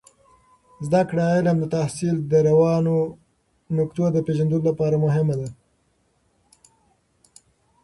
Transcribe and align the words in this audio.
زده 0.85 1.01
کړه 1.09 1.25
د 1.29 1.33
علم 1.37 1.57
د 1.61 1.65
تحصیل 1.75 2.15
د 2.31 2.33
روانو 2.47 2.95
نقطو 3.77 4.05
د 4.13 4.17
پیژندلو 4.25 4.65
لپاره 4.69 4.95
مهمه 5.05 5.35
ده. 5.39 5.49